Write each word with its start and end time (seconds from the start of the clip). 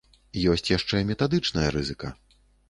Ёсць 0.53 0.69
яшчэ 0.71 1.01
метадычная 1.09 1.67
рызыка. 1.77 2.13